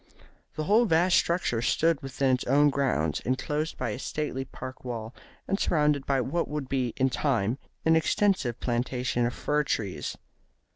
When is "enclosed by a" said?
3.19-3.99